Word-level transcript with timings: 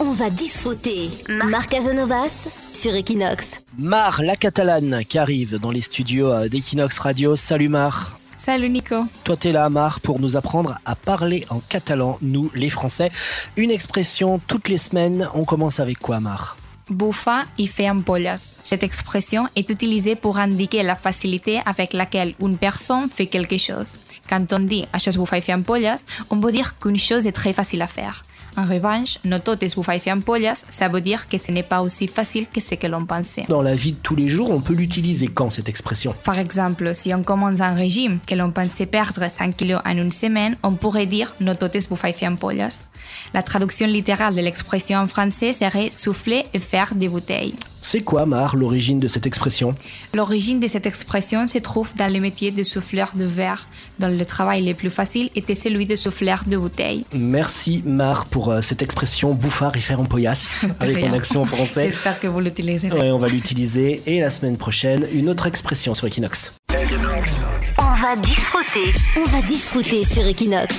On 0.00 0.12
va 0.12 0.30
disfruter. 0.30 1.10
Marc 1.28 1.70
Casanovas 1.70 2.48
sur 2.72 2.94
Equinox. 2.94 3.62
Mar, 3.78 4.22
la 4.22 4.36
catalane, 4.36 5.04
qui 5.08 5.18
arrive 5.18 5.58
dans 5.58 5.70
les 5.70 5.82
studios 5.82 6.32
euh, 6.32 6.48
d'Equinox 6.48 6.98
Radio. 6.98 7.36
Salut 7.36 7.68
Mar. 7.68 8.18
Salut 8.38 8.68
Nico. 8.68 9.04
Toi, 9.24 9.36
t'es 9.36 9.52
là, 9.52 9.68
Mar, 9.68 10.00
pour 10.00 10.18
nous 10.18 10.36
apprendre 10.36 10.78
à 10.84 10.94
parler 10.96 11.44
en 11.50 11.60
catalan, 11.60 12.18
nous, 12.22 12.50
les 12.54 12.70
Français. 12.70 13.10
Une 13.56 13.70
expression 13.70 14.40
toutes 14.46 14.68
les 14.68 14.78
semaines. 14.78 15.28
On 15.34 15.44
commence 15.44 15.78
avec 15.78 15.98
quoi, 15.98 16.20
Mar? 16.20 16.56
Bufa 16.88 17.44
y 17.58 17.66
fait 17.66 17.88
ampollas. 17.88 18.58
Cette 18.64 18.82
expression 18.82 19.46
est 19.56 19.70
utilisée 19.70 20.16
pour 20.16 20.38
indiquer 20.38 20.82
la 20.82 20.96
facilité 20.96 21.60
avec 21.64 21.92
laquelle 21.92 22.34
une 22.40 22.56
personne 22.56 23.08
fait 23.08 23.26
quelque 23.26 23.58
chose. 23.58 23.98
Quand 24.28 24.52
on 24.52 24.60
dit 24.66 24.86
això 24.92 25.10
és 25.10 25.18
bufar 25.18 25.38
i 25.38 25.42
fer 25.42 25.56
ampolles, 25.56 25.98
on 26.30 26.40
veut 26.40 26.52
dire 26.52 26.78
qu'une 26.78 26.98
chose 26.98 27.26
est 27.26 27.32
très 27.32 27.52
facile 27.52 27.82
à 27.82 27.86
faire. 27.86 28.22
En 28.56 28.66
revanche, 28.66 29.18
no 29.24 29.38
tot 29.40 29.62
és 29.64 29.74
bufar 29.74 29.96
i 29.96 30.00
fer 30.00 30.12
ampolles, 30.12 30.64
ça 30.68 30.88
veut 30.88 31.00
dire 31.00 31.28
que 31.28 31.38
ce 31.38 31.52
n'est 31.52 31.62
pas 31.62 31.80
aussi 31.80 32.06
facile 32.06 32.48
que 32.48 32.60
ce 32.60 32.74
que 32.74 32.86
l'on 32.86 33.06
pensait. 33.06 33.46
Dans 33.48 33.62
la 33.62 33.74
vie 33.74 33.92
de 33.92 33.98
tous 34.02 34.16
les 34.16 34.28
jours, 34.28 34.50
on 34.50 34.60
peut 34.60 34.74
l'utiliser 34.74 35.28
quand 35.28 35.50
cette 35.50 35.68
expression? 35.68 36.14
Par 36.24 36.38
exemple, 36.38 36.94
si 36.94 37.14
on 37.14 37.22
commence 37.22 37.60
un 37.60 37.74
régime 37.74 38.18
que 38.26 38.34
l'on 38.34 38.50
pensait 38.50 38.86
perdre 38.86 39.30
5 39.30 39.56
kilos 39.56 39.80
en 39.84 39.96
une 39.96 40.12
semaine, 40.12 40.56
on 40.62 40.72
pourrait 40.72 41.06
dire 41.06 41.34
no 41.40 41.54
tot 41.54 41.74
és 41.76 41.88
bufar 41.88 42.10
i 42.10 42.14
fer 42.14 42.28
ampolles. 42.28 42.88
La 43.34 43.42
traduction 43.42 43.86
littérale 43.86 44.34
de 44.34 44.42
l'expression 44.42 44.98
en 44.98 45.06
français 45.06 45.52
serait 45.52 45.90
souffler 45.96 46.44
et 46.52 46.58
faire 46.58 46.94
des 46.94 47.08
bouteilles. 47.08 47.54
C'est 47.82 48.00
quoi, 48.00 48.26
Mar, 48.26 48.56
l'origine 48.56 49.00
de 49.00 49.08
cette 49.08 49.26
expression? 49.26 49.74
L'origine 50.14 50.60
de 50.60 50.68
cette 50.68 50.86
expression 50.86 51.46
se 51.48 51.58
trouve 51.58 51.92
dans 51.96 52.10
le 52.10 52.20
métier 52.20 52.52
de 52.52 52.62
souffleur 52.62 53.10
de 53.16 53.24
verre, 53.24 53.66
dont 53.98 54.08
le 54.08 54.24
travail 54.24 54.64
le 54.64 54.72
plus 54.72 54.88
facile 54.90 55.30
était 55.34 55.56
celui 55.56 55.84
de 55.84 55.96
souffleur 55.96 56.44
de 56.46 56.56
bouteilles. 56.56 57.04
Merci, 57.12 57.82
Mar, 57.84 58.26
pour 58.26 58.50
euh, 58.50 58.60
cette 58.60 58.82
expression 58.82 59.34
bouffard 59.34 59.76
et 59.76 59.80
faire 59.80 60.00
en 60.00 60.04
poillasse 60.04 60.64
avec 60.80 61.02
mon 61.02 61.12
accent 61.12 61.44
français. 61.44 61.82
J'espère 61.82 62.20
que 62.20 62.28
vous 62.28 62.40
l'utiliserez. 62.40 62.96
Ouais, 62.96 63.10
on 63.10 63.18
va 63.18 63.26
l'utiliser. 63.28 64.00
Et 64.06 64.20
la 64.20 64.30
semaine 64.30 64.56
prochaine, 64.56 65.06
une 65.12 65.28
autre 65.28 65.46
expression 65.46 65.92
sur 65.92 66.06
Equinox. 66.06 66.52
On 67.78 67.94
va 68.00 68.16
disfruter. 68.16 68.94
On 69.16 69.24
va 69.24 69.42
disfruter 69.42 70.04
sur 70.04 70.26
Equinox. 70.26 70.74